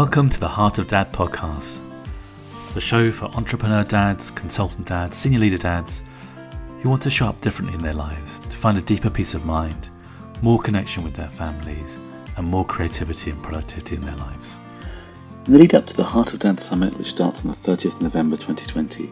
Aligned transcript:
Welcome 0.00 0.28
to 0.28 0.38
the 0.38 0.46
Heart 0.46 0.76
of 0.76 0.88
Dad 0.88 1.10
podcast, 1.10 1.78
the 2.74 2.82
show 2.82 3.10
for 3.10 3.34
entrepreneur 3.34 3.82
dads, 3.82 4.30
consultant 4.30 4.86
dads, 4.86 5.16
senior 5.16 5.38
leader 5.38 5.56
dads 5.56 6.02
who 6.82 6.90
want 6.90 7.02
to 7.04 7.08
show 7.08 7.24
up 7.24 7.40
differently 7.40 7.74
in 7.74 7.80
their 7.80 7.94
lives, 7.94 8.40
to 8.40 8.58
find 8.58 8.76
a 8.76 8.82
deeper 8.82 9.08
peace 9.08 9.32
of 9.32 9.46
mind, 9.46 9.88
more 10.42 10.58
connection 10.58 11.02
with 11.02 11.14
their 11.14 11.30
families, 11.30 11.96
and 12.36 12.46
more 12.46 12.62
creativity 12.66 13.30
and 13.30 13.42
productivity 13.42 13.96
in 13.96 14.02
their 14.02 14.16
lives. 14.16 14.58
In 15.46 15.54
the 15.54 15.60
lead 15.60 15.74
up 15.74 15.86
to 15.86 15.96
the 15.96 16.04
Heart 16.04 16.34
of 16.34 16.40
Dad 16.40 16.60
Summit, 16.60 16.94
which 16.98 17.08
starts 17.08 17.42
on 17.42 17.52
the 17.52 17.56
30th 17.56 17.98
November 18.02 18.36
2020, 18.36 19.10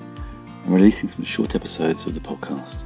I'm 0.66 0.74
releasing 0.74 1.08
some 1.08 1.24
short 1.24 1.54
episodes 1.54 2.04
of 2.04 2.12
the 2.12 2.20
podcast. 2.20 2.82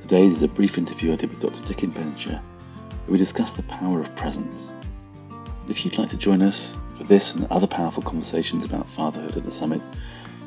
Today's 0.00 0.36
is 0.36 0.42
a 0.42 0.48
brief 0.48 0.78
interview 0.78 1.12
I 1.12 1.16
did 1.16 1.28
with 1.28 1.40
Dr. 1.40 1.60
Dicken 1.68 1.90
Bettinger, 1.90 2.40
where 2.40 3.12
we 3.12 3.18
discuss 3.18 3.52
the 3.52 3.62
power 3.64 4.00
of 4.00 4.16
presence. 4.16 4.72
If 5.68 5.84
you'd 5.84 5.98
like 5.98 6.08
to 6.08 6.16
join 6.16 6.40
us 6.40 6.78
for 7.00 7.06
this 7.06 7.34
and 7.34 7.46
other 7.50 7.66
powerful 7.66 8.02
conversations 8.02 8.66
about 8.66 8.86
fatherhood 8.86 9.34
at 9.34 9.42
the 9.44 9.52
summit, 9.52 9.80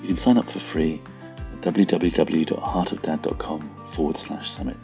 you 0.01 0.07
can 0.09 0.17
sign 0.17 0.37
up 0.37 0.45
for 0.45 0.59
free 0.59 1.01
at 1.51 1.61
www.heartofdad.com 1.61 3.75
forward 3.87 4.15
slash 4.15 4.51
summit. 4.51 4.77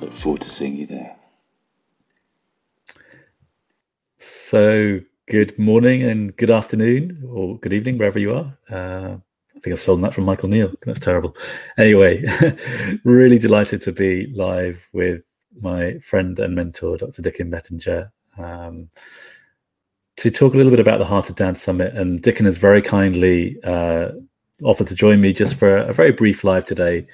Look 0.00 0.12
forward 0.12 0.42
to 0.42 0.48
seeing 0.48 0.76
you 0.76 0.86
there. 0.86 1.16
So, 4.18 5.00
good 5.28 5.58
morning 5.58 6.04
and 6.04 6.36
good 6.36 6.52
afternoon 6.52 7.24
or 7.28 7.58
good 7.58 7.72
evening, 7.72 7.98
wherever 7.98 8.20
you 8.20 8.34
are. 8.34 8.56
Uh, 8.70 9.16
I 9.56 9.60
think 9.60 9.72
I've 9.72 9.80
stolen 9.80 10.02
that 10.02 10.14
from 10.14 10.22
Michael 10.24 10.50
Neill. 10.50 10.72
That's 10.82 11.00
terrible. 11.00 11.34
Anyway, 11.78 12.24
really 13.04 13.40
delighted 13.40 13.82
to 13.82 13.90
be 13.90 14.32
live 14.36 14.88
with 14.92 15.24
my 15.60 15.98
friend 15.98 16.38
and 16.38 16.54
mentor, 16.54 16.96
Dr. 16.96 17.22
Dicken 17.22 17.50
Bettinger. 17.50 18.12
Um, 18.38 18.88
to 20.16 20.30
talk 20.30 20.54
a 20.54 20.56
little 20.56 20.70
bit 20.70 20.80
about 20.80 20.98
the 20.98 21.04
Heart 21.04 21.30
of 21.30 21.36
Dad 21.36 21.56
Summit. 21.56 21.94
And 21.94 22.22
Dicken 22.22 22.46
has 22.46 22.56
very 22.56 22.82
kindly 22.82 23.58
uh, 23.62 24.12
offered 24.62 24.86
to 24.88 24.94
join 24.94 25.20
me 25.20 25.32
just 25.32 25.56
for 25.56 25.76
a, 25.76 25.92
very 25.92 26.12
brief 26.12 26.44
live 26.44 26.64
today 26.64 27.06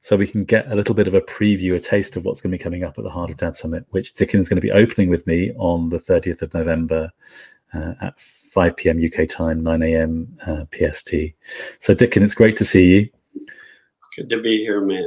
so 0.00 0.16
we 0.16 0.26
can 0.26 0.44
get 0.44 0.70
a 0.70 0.74
little 0.74 0.94
bit 0.94 1.06
of 1.06 1.14
a 1.14 1.20
preview, 1.20 1.74
a 1.74 1.80
taste 1.80 2.16
of 2.16 2.24
what's 2.24 2.40
going 2.40 2.50
to 2.50 2.58
be 2.58 2.62
coming 2.62 2.84
up 2.84 2.98
at 2.98 3.04
the 3.04 3.10
Heart 3.10 3.30
of 3.30 3.36
Dad 3.36 3.56
Summit, 3.56 3.86
which 3.90 4.14
Dicken 4.14 4.40
is 4.40 4.48
going 4.48 4.60
to 4.60 4.66
be 4.66 4.72
opening 4.72 5.08
with 5.08 5.26
me 5.26 5.52
on 5.56 5.88
the 5.88 5.98
30th 5.98 6.42
of 6.42 6.54
November 6.54 7.10
uh, 7.72 7.94
at 8.00 8.18
5 8.18 8.76
p.m. 8.76 9.02
UK 9.02 9.28
time, 9.28 9.62
9 9.62 9.82
a.m. 9.82 10.38
Uh, 10.46 10.64
PST. 10.72 11.14
So, 11.78 11.94
Dicken, 11.94 12.22
it's 12.22 12.34
great 12.34 12.56
to 12.56 12.64
see 12.64 12.94
you. 12.94 13.08
Good 14.16 14.28
to 14.30 14.42
be 14.42 14.58
here, 14.58 14.80
man. 14.80 15.06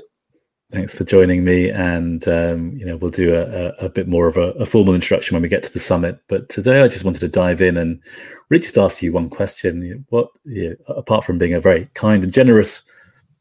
Thanks 0.74 0.96
for 0.96 1.04
joining 1.04 1.44
me, 1.44 1.70
and 1.70 2.28
um, 2.28 2.76
you 2.76 2.84
know 2.84 2.98
we'll 2.98 3.12
do 3.12 3.36
a, 3.36 3.44
a, 3.44 3.86
a 3.86 3.90
bit 3.90 4.08
more 4.08 4.26
of 4.26 4.38
a, 4.38 4.54
a, 4.54 4.66
formal 4.66 4.96
introduction 4.96 5.36
when 5.36 5.44
we 5.44 5.48
get 5.48 5.62
to 5.62 5.72
the 5.72 5.80
summit. 5.80 6.20
But 6.28 6.50
today, 6.50 6.82
I 6.82 6.88
just 6.88 7.04
wanted 7.04 7.20
to 7.20 7.28
dive 7.28 7.62
in 7.62 7.78
and 7.78 8.02
really 8.50 8.64
just 8.64 8.80
ask 8.80 9.04
you 9.04 9.12
one 9.12 9.30
question: 9.30 10.04
What, 10.10 10.30
you 10.46 10.70
know, 10.70 10.96
apart 10.96 11.26
from 11.26 11.38
being 11.38 11.54
a 11.54 11.62
very 11.62 11.92
kind 11.94 12.24
and 12.24 12.34
generous 12.34 12.82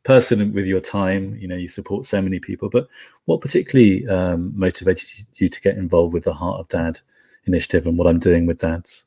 person 0.03 0.53
with 0.53 0.67
your 0.67 0.83
time, 0.83 1.35
you 1.37 1.49
know, 1.49 1.57
you 1.57 1.69
support 1.69 2.05
so 2.05 2.21
many 2.21 2.39
people. 2.39 2.69
But 2.69 2.87
what 3.25 3.41
particularly 3.41 4.07
um, 4.09 4.53
motivated 4.55 5.09
you 5.37 5.49
to 5.49 5.61
get 5.63 5.79
involved 5.79 6.13
with 6.13 6.25
the 6.25 6.35
Heart 6.35 6.61
of 6.61 6.69
Dad 6.69 7.01
initiative 7.47 7.87
and 7.87 7.97
what 7.97 8.09
I'm 8.09 8.21
doing 8.21 8.45
with 8.45 8.59
dads? 8.59 9.07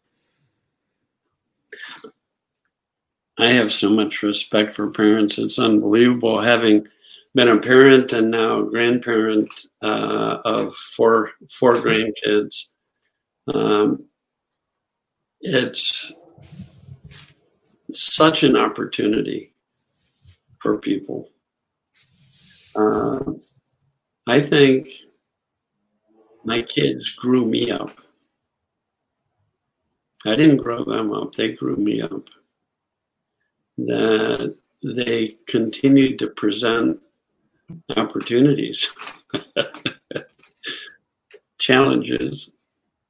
I 3.37 3.51
have 3.51 3.71
so 3.71 3.87
much 3.87 4.23
respect 4.23 4.71
for 4.71 4.89
parents; 4.89 5.37
it's 5.37 5.59
unbelievable 5.59 6.41
having 6.41 6.87
been 7.35 7.49
a 7.49 7.57
parent 7.57 8.13
and 8.13 8.31
now 8.31 8.61
grandparent 8.61 9.49
uh, 9.83 10.37
of 10.45 10.73
four 10.73 11.31
four 11.51 11.75
grandkids. 11.75 12.71
Um, 13.53 14.05
it's 15.41 16.13
such 17.91 18.43
an 18.43 18.55
opportunity 18.55 19.53
for 20.61 20.77
people. 20.77 21.29
Uh, 22.75 23.19
I 24.27 24.41
think 24.41 24.87
my 26.45 26.61
kids 26.61 27.11
grew 27.11 27.45
me 27.45 27.69
up. 27.69 27.91
I 30.25 30.35
didn't 30.35 30.57
grow 30.57 30.83
them 30.83 31.11
up, 31.13 31.33
they 31.33 31.51
grew 31.51 31.75
me 31.75 32.01
up. 32.01 32.29
That 33.77 34.55
they 34.81 35.35
continued 35.47 36.17
to 36.19 36.27
present 36.27 36.99
opportunities, 37.95 38.93
challenges 41.57 42.51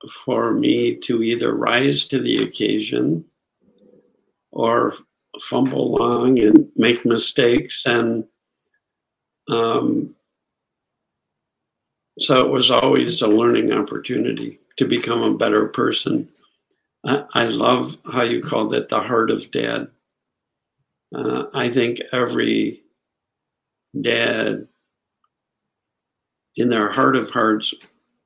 for 0.10 0.54
me 0.54 0.96
to 0.96 1.24
either 1.24 1.54
rise 1.54 2.08
to 2.08 2.20
the 2.20 2.44
occasion 2.44 3.26
or 4.52 4.94
fumble 5.42 5.96
along 5.96 6.40
and 6.40 6.70
make 6.76 7.06
mistakes. 7.06 7.86
And 7.86 8.26
um, 9.52 10.16
so 12.20 12.40
it 12.40 12.50
was 12.50 12.72
always 12.72 13.22
a 13.22 13.28
learning 13.28 13.74
opportunity 13.74 14.60
to 14.78 14.86
become 14.86 15.22
a 15.22 15.38
better 15.38 15.68
person. 15.68 16.30
I, 17.34 17.46
love 17.46 18.00
how 18.12 18.24
you 18.24 18.42
called 18.42 18.74
it 18.74 18.90
the 18.90 19.00
heart 19.00 19.30
of 19.30 19.52
dad. 19.52 19.90
Uh, 21.14 21.44
i 21.54 21.70
think 21.70 22.02
every 22.12 22.82
dad, 24.02 24.68
in 26.56 26.70
their 26.70 26.92
heart 26.92 27.16
of 27.16 27.30
hearts, 27.30 27.74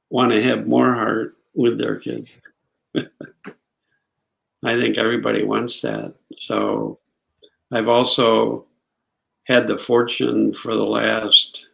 want 0.09 0.31
to 0.31 0.43
have 0.43 0.67
more 0.67 0.93
heart 0.93 1.35
with 1.53 1.77
their 1.77 1.95
kids. 1.95 2.39
I 2.95 3.01
think 4.63 4.97
everybody 4.97 5.43
wants 5.43 5.81
that. 5.81 6.13
So 6.35 6.99
I've 7.71 7.87
also 7.87 8.65
had 9.45 9.67
the 9.67 9.77
fortune 9.77 10.53
for 10.53 10.75
the 10.75 10.85
last 10.85 11.69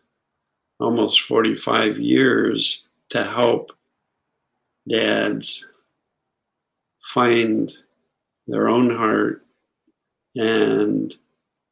almost 0.80 1.22
45 1.22 2.00
years 2.00 2.88
to 3.10 3.24
help 3.24 3.72
dads 4.88 5.66
find 7.02 7.74
their 8.48 8.68
own 8.68 8.96
heart 8.96 9.46
and 10.36 11.16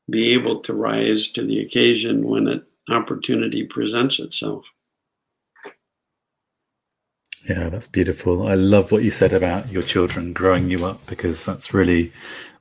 be 0.10 0.34
able 0.34 0.60
to 0.62 0.74
rise 0.74 1.30
to 1.30 1.46
the 1.46 1.60
occasion 1.62 2.28
when 2.28 2.48
an 2.48 2.64
opportunity 2.90 3.64
presents 3.64 4.20
itself. 4.20 4.66
Yeah, 7.48 7.70
that's 7.70 7.88
beautiful. 7.88 8.48
I 8.48 8.56
love 8.56 8.92
what 8.92 9.04
you 9.04 9.12
said 9.12 9.34
about 9.34 9.70
your 9.70 9.84
children 9.84 10.32
growing 10.32 10.70
you 10.70 10.86
up 10.86 11.06
because 11.08 11.44
that's 11.44 11.74
really 11.74 12.12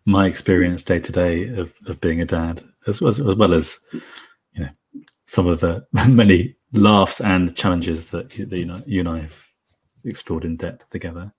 my 0.04 0.26
experience 0.26 0.82
day 0.82 0.98
to 0.98 1.12
day 1.12 1.48
of, 1.56 1.72
of 1.86 2.00
being 2.00 2.20
a 2.20 2.25
dad, 2.25 2.62
as, 2.88 3.00
as, 3.00 3.20
as 3.20 3.36
well 3.36 3.54
as 3.54 3.78
you 3.92 4.64
know 4.64 4.70
some 5.26 5.47
of 5.47 5.60
the 5.60 5.86
many 6.08 6.56
laughs 6.72 7.20
and 7.20 7.54
challenges 7.54 8.08
that, 8.08 8.31
that 8.31 8.58
you, 8.58 8.64
know, 8.64 8.82
you 8.86 9.00
and 9.00 9.08
I 9.08 9.20
have 9.20 9.42
explored 10.04 10.44
in 10.44 10.56
depth 10.56 10.88
together. 10.91 11.32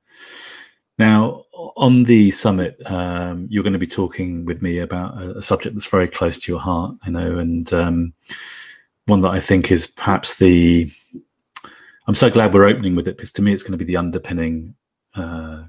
Now, 0.99 1.45
on 1.53 2.03
the 2.03 2.29
summit, 2.31 2.79
um, 2.85 3.47
you're 3.49 3.63
going 3.63 3.73
to 3.73 3.79
be 3.79 3.87
talking 3.87 4.45
with 4.45 4.61
me 4.61 4.79
about 4.79 5.21
a, 5.21 5.37
a, 5.37 5.41
subject 5.41 5.73
that's 5.73 5.87
very 5.87 6.07
close 6.07 6.37
to 6.37 6.51
your 6.51 6.61
heart, 6.61 6.95
I 7.03 7.09
know, 7.09 7.39
and 7.39 7.71
um, 7.73 8.13
one 9.07 9.21
that 9.21 9.31
I 9.31 9.39
think 9.39 9.71
is 9.71 9.87
perhaps 9.87 10.37
the. 10.37 10.91
I'm 12.05 12.15
so 12.15 12.29
glad 12.29 12.53
we're 12.53 12.67
opening 12.67 12.95
with 12.95 13.07
it 13.07 13.17
because 13.17 13.31
to 13.33 13.41
me, 13.41 13.53
it's 13.53 13.63
going 13.63 13.71
to 13.71 13.77
be 13.77 13.85
the 13.85 13.97
underpinning 13.97 14.75
uh, 15.15 15.63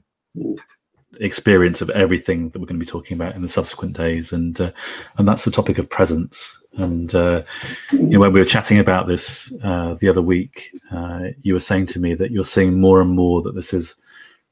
experience 1.20 1.80
of 1.80 1.90
everything 1.90 2.50
that 2.50 2.58
we're 2.58 2.66
going 2.66 2.78
to 2.78 2.84
be 2.84 2.90
talking 2.90 3.14
about 3.14 3.34
in 3.34 3.42
the 3.42 3.48
subsequent 3.48 3.96
days, 3.96 4.32
and 4.32 4.60
uh, 4.60 4.72
and 5.16 5.26
that's 5.26 5.44
the 5.44 5.50
topic 5.50 5.78
of 5.78 5.88
presence. 5.88 6.60
And 6.74 7.14
uh, 7.14 7.44
you 7.92 8.00
know, 8.00 8.20
when 8.20 8.32
we 8.32 8.40
were 8.40 8.46
chatting 8.46 8.78
about 8.78 9.06
this 9.06 9.52
uh, 9.62 9.94
the 9.94 10.08
other 10.08 10.22
week, 10.22 10.70
uh, 10.90 11.28
you 11.42 11.54
were 11.54 11.60
saying 11.60 11.86
to 11.86 12.00
me 12.00 12.14
that 12.14 12.30
you're 12.30 12.44
seeing 12.44 12.80
more 12.80 13.00
and 13.00 13.10
more 13.10 13.40
that 13.42 13.54
this 13.54 13.72
is 13.72 13.94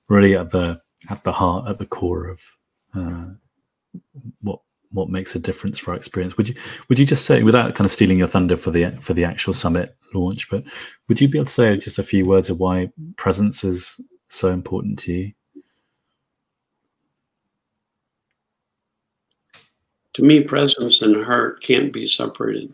really 0.09 0.37
at 0.37 0.51
the 0.51 0.81
at 1.11 1.23
the 1.25 1.33
heart, 1.33 1.69
at 1.69 1.79
the 1.79 1.87
core 1.87 2.29
of 2.29 2.41
uh, 2.95 3.27
what 4.41 4.61
what 4.91 5.09
makes 5.09 5.35
a 5.35 5.39
difference 5.39 5.79
for 5.79 5.93
our 5.93 5.97
experience. 5.97 6.37
Would 6.37 6.49
you 6.49 6.55
would 6.89 6.99
you 6.99 7.07
just 7.07 7.25
say, 7.25 7.43
without 7.43 7.75
kind 7.75 7.87
of 7.87 7.93
stealing 7.93 8.19
your 8.19 8.29
thunder 8.29 8.57
for 8.57 8.71
the 8.71 8.91
for 9.01 9.15
the 9.15 9.25
actual 9.25 9.53
summit 9.53 9.97
launch, 10.15 10.49
but 10.51 10.65
would 11.09 11.21
you 11.21 11.29
be 11.29 11.39
able 11.39 11.47
to 11.47 11.53
say 11.53 11.77
just 11.77 11.99
a 11.99 12.03
few 12.03 12.25
words 12.25 12.51
of 12.51 12.61
why 12.61 12.91
presence 13.17 13.65
is 13.65 14.01
so 14.29 14.51
important 14.51 14.99
to 15.01 15.13
you? 15.13 15.33
To 20.15 20.23
me, 20.23 20.43
presence 20.43 21.01
and 21.01 21.25
heart 21.25 21.63
can't 21.63 21.93
be 21.93 22.07
separated. 22.07 22.73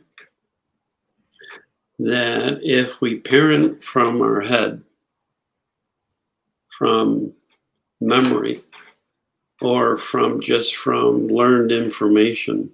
That 2.01 2.61
if 2.63 3.01
we 3.01 3.21
parent 3.21 3.83
from 3.83 4.21
our 4.23 4.41
head, 4.41 4.83
from 6.79 7.33
memory 8.01 8.63
or 9.61 9.97
from 9.97 10.41
just 10.41 10.77
from 10.77 11.27
learned 11.27 11.73
information 11.73 12.71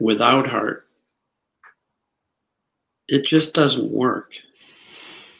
without 0.00 0.46
heart 0.46 0.88
it 3.08 3.24
just 3.24 3.54
doesn't 3.54 3.90
work 3.90 4.34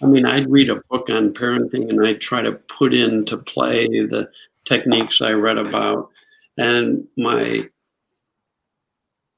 I 0.03 0.07
mean, 0.07 0.27
I'd 0.27 0.51
read 0.51 0.71
a 0.71 0.83
book 0.91 1.09
on 1.09 1.33
parenting 1.33 1.89
and 1.89 2.05
I'd 2.07 2.21
try 2.21 2.43
to 2.43 2.53
put 2.53 2.93
into 2.93 3.37
play 3.37 3.87
the 3.87 4.29
techniques 4.65 5.23
I 5.23 5.33
read 5.33 5.57
about. 5.57 6.11
And 6.59 7.07
my 7.17 7.69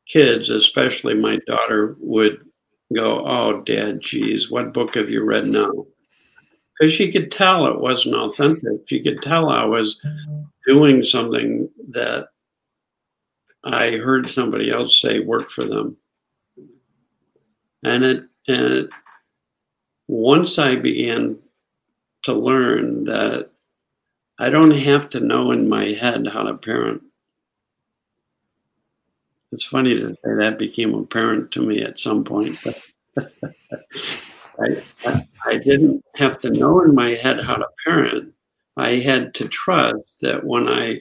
kids, 0.07 0.51
especially 0.51 1.15
my 1.15 1.39
daughter, 1.47 1.97
would 2.01 2.45
go, 2.93 3.25
Oh, 3.27 3.63
dad, 3.63 4.01
geez, 4.01 4.51
what 4.51 4.75
book 4.75 4.97
have 4.97 5.11
you 5.11 5.23
read 5.23 5.47
now? 5.47 5.87
Because 6.79 6.93
she 6.93 7.11
could 7.11 7.31
tell 7.31 7.67
it 7.67 7.81
wasn't 7.81 8.15
authentic. 8.15 8.81
She 8.87 9.01
could 9.01 9.21
tell 9.21 9.49
I 9.49 9.65
was 9.65 10.01
doing 10.67 11.03
something 11.03 11.69
that 11.91 12.29
I 13.65 13.93
heard 13.93 14.29
somebody 14.29 14.71
else 14.71 15.01
say 15.01 15.19
worked 15.21 15.51
for 15.51 15.65
them. 15.65 15.97
And 17.83 18.05
it, 18.05 18.25
and 18.47 18.65
it, 18.65 18.91
once 20.07 20.59
I 20.59 20.77
began 20.77 21.39
to 22.25 22.33
learn 22.33 23.05
that 23.05 23.51
I 24.39 24.51
don't 24.51 24.71
have 24.71 25.11
to 25.11 25.21
know 25.21 25.51
in 25.51 25.69
my 25.69 25.87
head 25.87 26.27
how 26.27 26.43
to 26.45 26.55
parent. 26.55 27.03
It's 29.51 29.65
funny 29.65 29.99
to 29.99 30.09
say 30.11 30.35
that 30.39 30.59
became 30.59 30.95
apparent 30.95 31.51
to 31.53 31.63
me 31.63 31.83
at 31.83 31.99
some 31.99 32.23
point, 32.23 32.57
I, 34.61 34.83
I, 35.07 35.29
I 35.45 35.59
didn't 35.59 36.05
have 36.17 36.41
to 36.41 36.51
know 36.51 36.83
in 36.83 36.95
my 36.95 37.11
head 37.11 37.43
how 37.43 37.57
to 37.57 37.67
parent. 37.85 38.35
I 38.77 38.97
had 38.97 39.35
to 39.35 39.49
trust 39.49 40.17
that 40.21 40.45
when 40.45 40.69
I 40.69 41.01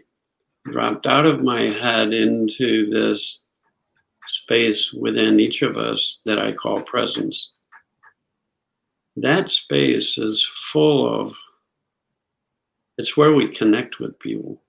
dropped 0.65 1.07
out 1.07 1.25
of 1.25 1.43
my 1.43 1.61
head 1.61 2.13
into 2.13 2.89
this 2.89 3.39
space 4.27 4.93
within 4.93 5.39
each 5.39 5.61
of 5.61 5.77
us 5.77 6.21
that 6.25 6.39
I 6.39 6.51
call 6.51 6.81
presence, 6.81 7.51
that 9.15 9.49
space 9.49 10.17
is 10.17 10.43
full 10.45 11.07
of, 11.07 11.35
it's 12.97 13.17
where 13.17 13.33
we 13.33 13.47
connect 13.47 13.99
with 13.99 14.19
people. 14.19 14.61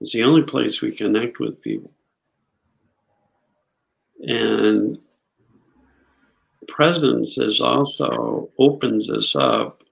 It's 0.00 0.12
the 0.12 0.24
only 0.24 0.42
place 0.42 0.82
we 0.82 0.92
connect 0.92 1.40
with 1.40 1.60
people. 1.62 1.90
And 4.20 4.98
presence 6.68 7.38
is 7.38 7.60
also 7.60 8.50
opens 8.58 9.10
us 9.10 9.34
up 9.36 9.82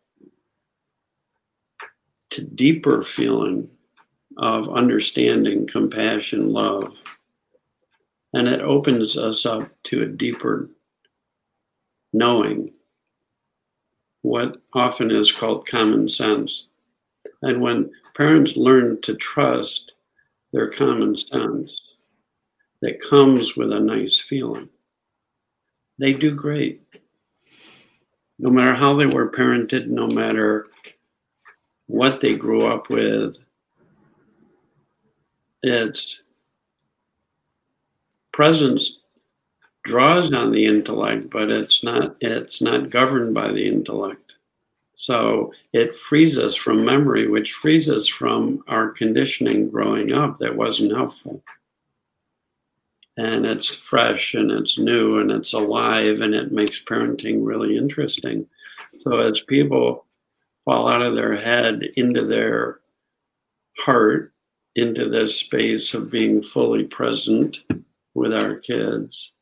to 2.30 2.44
deeper 2.44 3.02
feeling 3.02 3.68
of 4.38 4.68
understanding, 4.70 5.66
compassion, 5.66 6.52
love. 6.52 6.98
And 8.32 8.48
it 8.48 8.60
opens 8.60 9.18
us 9.18 9.44
up 9.44 9.70
to 9.84 10.02
a 10.02 10.06
deeper 10.06 10.70
knowing, 12.12 12.72
what 14.22 14.62
often 14.74 15.10
is 15.10 15.32
called 15.32 15.66
common 15.66 16.08
sense. 16.08 16.68
And 17.42 17.60
when 17.60 17.90
parents 18.14 18.56
learn 18.56 19.00
to 19.02 19.14
trust 19.14 19.94
their 20.52 20.70
common 20.70 21.16
sense 21.16 21.94
that 22.80 23.00
comes 23.00 23.56
with 23.56 23.72
a 23.72 23.80
nice 23.80 24.18
feeling, 24.18 24.68
they 26.02 26.12
do 26.12 26.34
great. 26.34 26.82
No 28.40 28.50
matter 28.50 28.74
how 28.74 28.96
they 28.96 29.06
were 29.06 29.30
parented, 29.30 29.86
no 29.86 30.08
matter 30.08 30.66
what 31.86 32.20
they 32.20 32.34
grew 32.34 32.66
up 32.66 32.90
with, 32.90 33.38
its 35.62 36.24
presence 38.32 38.98
draws 39.84 40.32
on 40.32 40.50
the 40.50 40.66
intellect, 40.66 41.30
but 41.30 41.50
it's 41.50 41.84
not 41.84 42.16
it's 42.20 42.60
not 42.60 42.90
governed 42.90 43.32
by 43.32 43.52
the 43.52 43.68
intellect. 43.68 44.38
So 44.96 45.52
it 45.72 45.94
frees 45.94 46.36
us 46.36 46.56
from 46.56 46.84
memory, 46.84 47.28
which 47.28 47.52
frees 47.52 47.88
us 47.88 48.08
from 48.08 48.64
our 48.66 48.88
conditioning 48.88 49.70
growing 49.70 50.12
up 50.12 50.38
that 50.38 50.56
wasn't 50.56 50.96
helpful. 50.96 51.44
And 53.16 53.46
it's 53.46 53.74
fresh 53.74 54.34
and 54.34 54.50
it's 54.50 54.78
new 54.78 55.18
and 55.18 55.30
it's 55.30 55.52
alive 55.52 56.20
and 56.20 56.34
it 56.34 56.50
makes 56.50 56.82
parenting 56.82 57.40
really 57.42 57.76
interesting. 57.76 58.46
So 59.00 59.18
as 59.18 59.42
people 59.42 60.06
fall 60.64 60.88
out 60.88 61.02
of 61.02 61.14
their 61.14 61.36
head 61.36 61.82
into 61.96 62.24
their 62.24 62.80
heart, 63.78 64.32
into 64.74 65.08
this 65.08 65.36
space 65.36 65.92
of 65.92 66.10
being 66.10 66.40
fully 66.40 66.84
present 66.84 67.64
with 68.14 68.32
our 68.32 68.56
kids, 68.56 69.32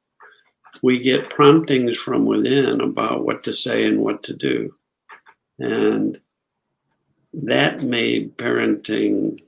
we 0.83 0.99
get 0.99 1.31
promptings 1.31 1.97
from 1.97 2.25
within 2.25 2.81
about 2.81 3.25
what 3.25 3.45
to 3.45 3.53
say 3.53 3.87
and 3.87 4.01
what 4.01 4.23
to 4.25 4.35
do. 4.35 4.75
And 5.59 6.21
that 7.33 7.83
made 7.83 8.37
parenting 8.37 9.41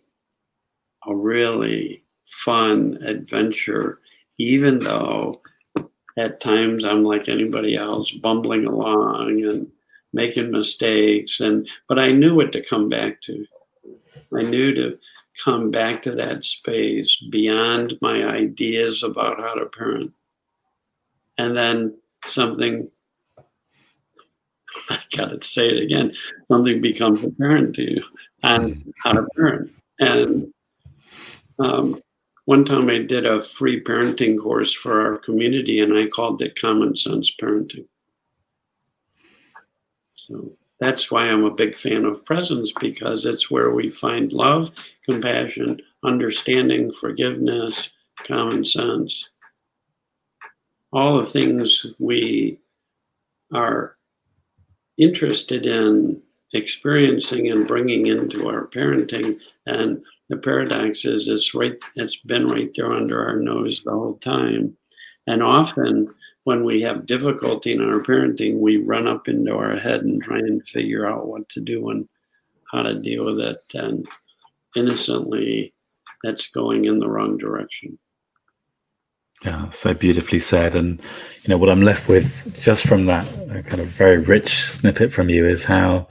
a 1.07 1.15
really 1.15 2.05
fun 2.27 2.99
adventure, 3.03 3.99
even 4.39 4.79
though 4.79 5.41
at 6.17 6.41
times 6.41 6.85
I'm 6.85 7.05
like 7.05 7.29
anybody 7.29 7.77
else, 7.77 8.13
bumbling 8.13 8.67
along 8.67 9.45
and 9.45 9.71
making 10.13 10.51
mistakes. 10.51 11.41
And 11.41 11.69
but 11.89 11.99
I 11.99 12.13
knew 12.13 12.35
what 12.35 12.53
to 12.53 12.65
come 12.65 12.89
back 12.89 13.21
to. 13.23 13.47
I 14.37 14.43
knew 14.43 14.75
to 14.75 14.99
come 15.45 15.71
back 15.71 16.03
to 16.03 16.13
that 16.13 16.45
space 16.45 17.17
beyond 17.31 17.95
my 18.03 18.25
ideas 18.25 19.03
about 19.03 19.41
how 19.41 19.55
to 19.55 19.67
parent 19.67 20.13
and 21.39 21.57
then 21.57 21.97
something 22.27 22.89
I 24.91 24.99
gotta 25.17 25.43
say 25.43 25.69
it 25.69 25.83
again, 25.83 26.13
something 26.49 26.81
becomes 26.81 27.23
apparent 27.25 27.75
to 27.77 27.83
you 27.83 28.03
on 28.43 28.93
how 29.03 29.13
to 29.13 29.27
parent. 29.37 29.71
And 29.99 30.53
um, 31.59 32.01
one 32.45 32.65
time 32.65 32.89
I 32.91 32.99
did 32.99 33.27
a 33.27 33.43
free 33.43 33.83
parenting 33.83 34.39
course 34.39 34.73
for 34.73 35.01
our 35.01 35.19
community 35.19 35.81
and 35.81 35.97
I 35.97 36.07
called 36.07 36.43
it 36.43 36.61
Common 36.61 36.97
Sense 36.97 37.35
Parenting. 37.35 37.87
So 40.15 40.53
that's 40.81 41.11
why 41.11 41.27
I'm 41.27 41.45
a 41.45 41.51
big 41.55 41.77
fan 41.77 42.05
of 42.05 42.25
presence 42.25 42.73
because 42.81 43.27
it's 43.27 43.51
where 43.51 43.71
we 43.71 43.91
find 43.91 44.33
love, 44.33 44.73
compassion, 45.05 45.81
understanding, 46.05 46.93
forgiveness, 46.93 47.91
common 48.25 48.65
sense 48.65 49.31
all 50.93 51.19
the 51.19 51.27
things 51.27 51.95
we 51.99 52.59
are 53.53 53.97
interested 54.99 55.67
in 55.67 56.21
experiencing 56.53 57.51
and 57.51 57.67
bringing 57.67 58.07
into 58.07 58.49
our 58.49 58.67
parenting 58.67 59.41
and 59.67 60.03
the 60.29 60.37
paradox 60.37 61.05
is 61.05 61.29
it's 61.29 61.55
right 61.55 61.77
it's 61.97 62.17
been 62.17 62.47
right 62.47 62.71
there 62.75 62.93
under 62.93 63.25
our 63.27 63.37
nose 63.37 63.83
the 63.83 63.91
whole 63.91 64.19
time. 64.19 64.77
And 65.27 65.43
often 65.43 66.13
when 66.45 66.65
we 66.65 66.83
have 66.83 67.07
difficulty 67.07 67.73
in 67.73 67.81
our 67.81 68.01
parenting 68.01 68.59
we 68.59 68.79
run 68.79 69.07
up 69.07 69.29
into 69.29 69.55
our 69.55 69.77
head 69.77 70.03
and 70.03 70.23
try 70.23 70.39
and 70.39 70.67
figure 70.69 71.07
out 71.07 71.27
what 71.27 71.49
to 71.51 71.61
do 71.61 71.91
and 71.91 72.09
how 72.71 72.83
to 72.83 72.99
deal 72.99 73.25
with 73.25 73.39
it 73.39 73.63
and 73.75 74.07
innocently 74.77 75.75
that's 76.23 76.49
going 76.49 76.85
in 76.85 76.99
the 76.99 77.09
wrong 77.09 77.37
direction 77.37 77.99
yeah, 79.45 79.69
so 79.71 79.95
beautifully 79.95 80.39
said. 80.39 80.75
And 80.75 81.01
you 81.43 81.49
know 81.49 81.59
what 81.59 81.69
I'm 81.69 81.83
left 81.83 82.09
with 82.09 82.61
just 82.61 82.87
from 82.87 83.07
that 83.07 83.27
uh, 83.51 83.63
kind 83.63 83.81
of 83.81 83.89
very 83.89 84.19
rich 84.19 84.63
snippet 84.63 85.13
from 85.13 85.29
you 85.29 85.47
is 85.47 85.65
how 85.65 86.09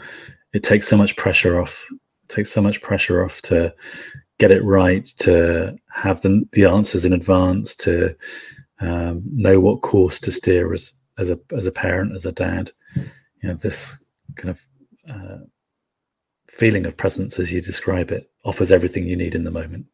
it 0.54 0.64
takes 0.64 0.88
so 0.88 0.98
much 0.98 1.16
pressure 1.16 1.60
off. 1.60 1.88
It 1.92 2.30
takes 2.30 2.52
so 2.52 2.62
much 2.62 2.82
pressure 2.82 3.24
off 3.24 3.42
to 3.44 3.74
get 4.40 4.52
it 4.52 4.64
right, 4.64 5.06
to 5.20 5.76
have 5.90 6.22
the 6.22 6.48
the 6.52 6.66
answers 6.66 7.06
in 7.06 7.14
advance, 7.14 7.76
to 7.76 8.16
um, 8.80 9.24
know 9.32 9.60
what 9.60 9.82
course 9.82 10.20
to 10.22 10.32
steer 10.32 10.74
as 10.74 10.94
as 11.18 11.30
a 11.30 11.40
as 11.56 11.68
a 11.68 11.72
parent, 11.72 12.16
as 12.16 12.26
a 12.26 12.32
dad. 12.32 12.72
You 12.96 13.50
know 13.50 13.54
this 13.54 13.98
kind 14.36 14.50
of 14.50 14.66
uh, 15.10 15.46
feeling 16.48 16.86
of 16.86 16.98
presence, 16.98 17.40
as 17.40 17.52
you 17.52 17.62
describe 17.62 18.12
it, 18.12 18.30
offers 18.44 18.72
everything 18.72 19.08
you 19.08 19.16
need 19.16 19.36
in 19.36 19.46
the 19.46 19.52
moment. 19.52 19.86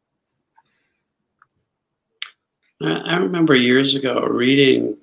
I 2.81 3.15
remember 3.15 3.55
years 3.55 3.95
ago 3.95 4.21
reading 4.21 4.97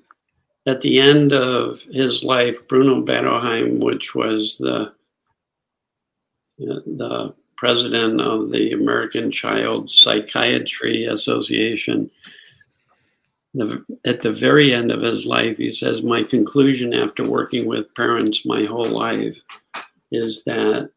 at 0.67 0.81
the 0.81 1.01
end 1.01 1.33
of 1.33 1.83
his 1.83 2.23
life, 2.23 2.67
Bruno 2.69 3.05
Bettelheim, 3.05 3.81
which 3.81 4.15
was 4.15 4.59
the 4.59 4.93
the 6.59 7.35
president 7.57 8.21
of 8.21 8.51
the 8.51 8.71
American 8.73 9.31
Child 9.31 9.91
Psychiatry 9.91 11.05
Association. 11.05 12.11
At 14.05 14.21
the 14.21 14.33
very 14.33 14.73
end 14.73 14.93
of 14.93 15.03
his 15.03 15.27
life, 15.27 15.59
he 15.59 15.73
says, 15.73 16.03
My 16.03 16.23
conclusion 16.23 16.95
after 16.95 17.29
working 17.29 17.67
with 17.67 17.95
parents 17.95 18.47
my 18.47 18.65
whole 18.65 18.89
life 18.89 19.41
is 20.13 20.45
that 20.45 20.91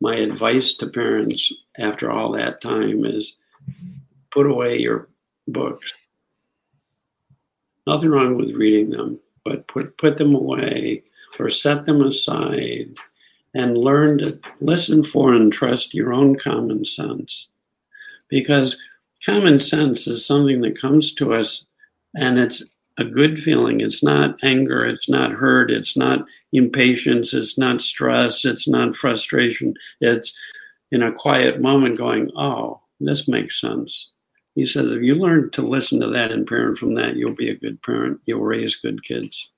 my 0.00 0.16
advice 0.16 0.74
to 0.74 0.86
parents 0.88 1.52
after 1.78 2.10
all 2.10 2.32
that 2.32 2.60
time 2.60 3.04
is 3.04 3.36
put 4.30 4.46
away 4.46 4.78
your 4.78 5.08
books 5.46 5.92
Nothing 7.88 8.10
wrong 8.10 8.36
with 8.36 8.52
reading 8.52 8.90
them, 8.90 9.18
but 9.46 9.66
put 9.66 9.96
put 9.96 10.18
them 10.18 10.34
away 10.34 11.02
or 11.38 11.48
set 11.48 11.86
them 11.86 12.02
aside 12.02 12.90
and 13.54 13.78
learn 13.78 14.18
to 14.18 14.38
listen 14.60 15.02
for 15.02 15.32
and 15.32 15.50
trust 15.50 15.94
your 15.94 16.12
own 16.12 16.36
common 16.36 16.84
sense. 16.84 17.48
Because 18.28 18.78
common 19.24 19.58
sense 19.58 20.06
is 20.06 20.26
something 20.26 20.60
that 20.60 20.78
comes 20.78 21.14
to 21.14 21.32
us 21.32 21.66
and 22.14 22.38
it's 22.38 22.62
a 22.98 23.06
good 23.06 23.38
feeling. 23.38 23.80
It's 23.80 24.02
not 24.02 24.36
anger, 24.42 24.84
it's 24.84 25.08
not 25.08 25.32
hurt, 25.32 25.70
it's 25.70 25.96
not 25.96 26.26
impatience, 26.52 27.32
it's 27.32 27.56
not 27.56 27.80
stress, 27.80 28.44
it's 28.44 28.68
not 28.68 28.96
frustration. 28.96 29.72
It's 30.02 30.36
in 30.92 31.02
a 31.02 31.10
quiet 31.10 31.62
moment 31.62 31.96
going, 31.96 32.30
oh, 32.36 32.82
this 33.00 33.26
makes 33.26 33.58
sense. 33.58 34.10
He 34.58 34.66
says, 34.66 34.90
if 34.90 35.02
you 35.02 35.14
learn 35.14 35.50
to 35.50 35.62
listen 35.62 36.00
to 36.00 36.08
that 36.08 36.32
and 36.32 36.44
parent 36.44 36.78
from 36.78 36.94
that, 36.94 37.14
you'll 37.14 37.36
be 37.36 37.48
a 37.48 37.54
good 37.54 37.80
parent. 37.80 38.20
You'll 38.26 38.40
raise 38.40 38.74
good 38.74 39.04
kids. 39.04 39.52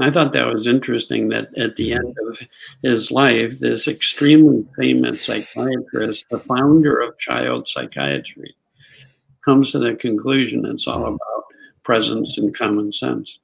I 0.00 0.10
thought 0.10 0.32
that 0.32 0.46
was 0.46 0.66
interesting 0.66 1.28
that 1.28 1.50
at 1.58 1.76
the 1.76 1.92
end 1.92 2.16
of 2.26 2.40
his 2.82 3.10
life, 3.10 3.58
this 3.58 3.86
extremely 3.86 4.64
famous 4.78 5.22
psychiatrist, 5.22 6.24
the 6.30 6.38
founder 6.38 6.98
of 6.98 7.18
child 7.18 7.68
psychiatry, 7.68 8.56
comes 9.44 9.72
to 9.72 9.80
the 9.80 9.94
conclusion 9.96 10.64
it's 10.64 10.88
all 10.88 11.04
about 11.04 11.44
presence 11.82 12.38
and 12.38 12.56
common 12.56 12.90
sense. 12.90 13.38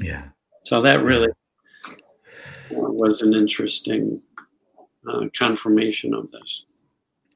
Yeah. 0.00 0.28
So 0.62 0.80
that 0.80 1.02
really 1.02 1.32
was 2.70 3.20
an 3.22 3.34
interesting 3.34 4.22
uh, 5.10 5.24
confirmation 5.36 6.14
of 6.14 6.30
this. 6.30 6.66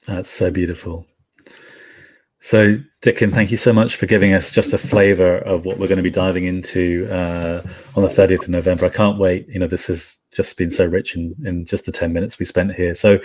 That's 0.06 0.30
so 0.30 0.52
beautiful. 0.52 1.06
So, 2.42 2.78
Dicken, 3.02 3.32
thank 3.32 3.50
you 3.50 3.58
so 3.58 3.70
much 3.70 3.96
for 3.96 4.06
giving 4.06 4.32
us 4.32 4.50
just 4.50 4.72
a 4.72 4.78
flavour 4.78 5.40
of 5.40 5.66
what 5.66 5.78
we're 5.78 5.88
going 5.88 5.98
to 5.98 6.02
be 6.02 6.10
diving 6.10 6.44
into 6.44 7.06
uh, 7.10 7.62
on 7.94 8.02
the 8.02 8.08
30th 8.08 8.44
of 8.44 8.48
November. 8.48 8.86
I 8.86 8.88
can't 8.88 9.18
wait. 9.18 9.46
You 9.46 9.58
know, 9.58 9.66
this 9.66 9.88
has 9.88 10.16
just 10.32 10.56
been 10.56 10.70
so 10.70 10.86
rich 10.86 11.14
in, 11.14 11.34
in 11.44 11.66
just 11.66 11.84
the 11.84 11.92
10 11.92 12.14
minutes 12.14 12.38
we 12.38 12.46
spent 12.46 12.74
here. 12.74 12.94
So, 12.94 13.18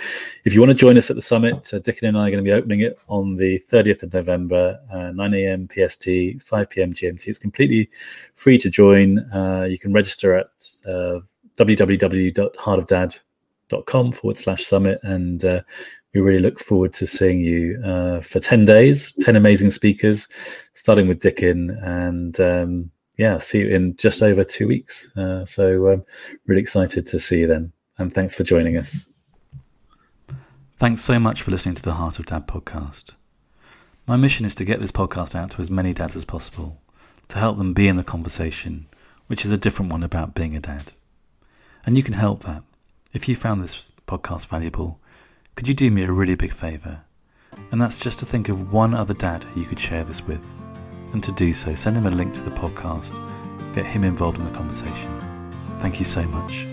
if 0.44 0.52
you 0.52 0.60
want 0.60 0.72
to 0.72 0.76
join 0.76 0.98
us 0.98 1.08
at 1.08 1.16
the 1.16 1.22
summit, 1.22 1.72
uh, 1.72 1.80
and 2.02 2.18
I 2.18 2.26
are 2.26 2.30
going 2.30 2.44
to 2.44 2.50
be 2.50 2.52
opening 2.52 2.80
it 2.80 2.98
on 3.08 3.36
the 3.36 3.58
30th 3.70 4.02
of 4.02 4.12
November, 4.12 4.78
uh, 4.92 5.12
9 5.12 5.32
a.m. 5.32 5.66
PST, 5.66 6.04
5 6.42 6.68
p.m. 6.68 6.92
GMT. 6.92 7.26
It's 7.26 7.38
completely 7.38 7.88
free 8.34 8.58
to 8.58 8.68
join. 8.68 9.20
Uh, 9.32 9.62
you 9.62 9.78
can 9.78 9.94
register 9.94 10.36
at 10.36 10.48
uh, 10.84 11.20
www.heartofdad.com 11.56 14.12
forward 14.12 14.36
slash 14.36 14.64
summit 14.64 15.00
and 15.02 15.42
uh, 15.42 15.62
we 16.14 16.20
really 16.20 16.38
look 16.38 16.58
forward 16.58 16.92
to 16.94 17.06
seeing 17.06 17.40
you 17.40 17.82
uh, 17.84 18.20
for 18.20 18.40
10 18.40 18.64
days, 18.64 19.12
10 19.20 19.36
amazing 19.36 19.70
speakers, 19.70 20.28
starting 20.72 21.08
with 21.08 21.20
Dicken. 21.20 21.70
And 21.82 22.38
um, 22.40 22.90
yeah, 23.18 23.38
see 23.38 23.60
you 23.60 23.68
in 23.68 23.96
just 23.96 24.22
over 24.22 24.44
two 24.44 24.66
weeks. 24.66 25.14
Uh, 25.16 25.44
so 25.44 25.92
um, 25.92 26.04
really 26.46 26.62
excited 26.62 27.06
to 27.06 27.20
see 27.20 27.40
you 27.40 27.46
then. 27.46 27.72
And 27.98 28.12
thanks 28.14 28.34
for 28.34 28.44
joining 28.44 28.76
us. 28.76 29.06
Thanks 30.78 31.02
so 31.02 31.18
much 31.18 31.40
for 31.40 31.50
listening 31.50 31.74
to 31.76 31.82
the 31.82 31.94
Heart 31.94 32.18
of 32.18 32.26
Dad 32.26 32.46
podcast. 32.46 33.12
My 34.06 34.16
mission 34.16 34.44
is 34.44 34.54
to 34.56 34.64
get 34.64 34.80
this 34.80 34.92
podcast 34.92 35.34
out 35.34 35.52
to 35.52 35.60
as 35.60 35.70
many 35.70 35.92
dads 35.92 36.14
as 36.14 36.24
possible, 36.24 36.80
to 37.28 37.38
help 37.38 37.56
them 37.58 37.72
be 37.72 37.88
in 37.88 37.96
the 37.96 38.04
conversation, 38.04 38.86
which 39.26 39.44
is 39.44 39.50
a 39.50 39.56
different 39.56 39.90
one 39.90 40.02
about 40.02 40.34
being 40.34 40.54
a 40.54 40.60
dad. 40.60 40.92
And 41.84 41.96
you 41.96 42.02
can 42.02 42.14
help 42.14 42.42
that. 42.44 42.62
If 43.12 43.28
you 43.28 43.34
found 43.34 43.62
this 43.62 43.84
podcast 44.06 44.46
valuable, 44.48 45.00
could 45.56 45.66
you 45.66 45.74
do 45.74 45.90
me 45.90 46.02
a 46.02 46.12
really 46.12 46.34
big 46.34 46.52
favour? 46.52 47.00
And 47.72 47.80
that's 47.80 47.98
just 47.98 48.18
to 48.18 48.26
think 48.26 48.50
of 48.50 48.72
one 48.72 48.92
other 48.92 49.14
dad 49.14 49.46
you 49.56 49.64
could 49.64 49.80
share 49.80 50.04
this 50.04 50.22
with. 50.22 50.46
And 51.14 51.24
to 51.24 51.32
do 51.32 51.54
so, 51.54 51.74
send 51.74 51.96
him 51.96 52.06
a 52.06 52.10
link 52.10 52.34
to 52.34 52.42
the 52.42 52.50
podcast, 52.50 53.14
get 53.74 53.86
him 53.86 54.04
involved 54.04 54.38
in 54.38 54.44
the 54.44 54.50
conversation. 54.50 55.18
Thank 55.80 55.98
you 55.98 56.04
so 56.04 56.22
much. 56.24 56.66